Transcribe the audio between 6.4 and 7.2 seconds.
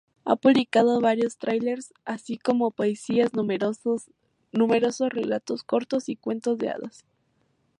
de hadas.